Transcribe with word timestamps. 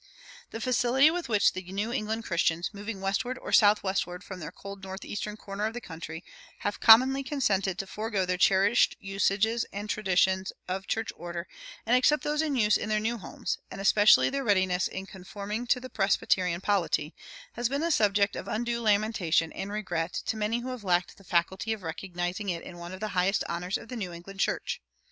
The 0.49 0.59
facility 0.59 1.11
with 1.11 1.29
which 1.29 1.53
the 1.53 1.61
New 1.71 1.91
England 1.93 2.23
Christians, 2.23 2.71
moving 2.73 3.01
westward 3.01 3.37
or 3.37 3.51
southwestward 3.51 4.23
from 4.23 4.39
their 4.39 4.51
cold 4.51 4.81
northeastern 4.83 5.37
corner 5.37 5.67
of 5.67 5.75
the 5.75 5.79
country, 5.79 6.23
have 6.61 6.79
commonly 6.79 7.21
consented 7.21 7.77
to 7.77 7.85
forego 7.85 8.25
their 8.25 8.39
cherished 8.39 8.95
usages 8.99 9.63
and 9.71 9.87
traditions 9.87 10.51
of 10.67 10.87
church 10.87 11.09
order 11.15 11.47
and 11.85 11.95
accept 11.95 12.23
those 12.23 12.41
in 12.41 12.55
use 12.55 12.77
in 12.77 12.89
their 12.89 12.99
new 12.99 13.19
homes, 13.19 13.59
and 13.69 13.79
especially 13.79 14.31
their 14.31 14.43
readiness 14.43 14.87
in 14.87 15.05
conforming 15.05 15.67
to 15.67 15.79
the 15.79 15.87
Presbyterian 15.87 16.61
polity, 16.61 17.13
has 17.53 17.69
been 17.69 17.83
a 17.83 17.91
subject 17.91 18.35
of 18.35 18.47
undue 18.47 18.79
lamentation 18.81 19.51
and 19.53 19.71
regret 19.71 20.13
to 20.25 20.35
many 20.35 20.61
who 20.61 20.69
have 20.69 20.83
lacked 20.83 21.15
the 21.19 21.23
faculty 21.23 21.73
of 21.73 21.83
recognizing 21.83 22.49
in 22.49 22.63
it 22.63 22.73
one 22.73 22.91
of 22.91 23.01
the 23.01 23.09
highest 23.09 23.43
honors 23.47 23.77
of 23.77 23.87
the 23.89 23.95
New 23.95 24.11
England 24.11 24.39
church. 24.39 24.81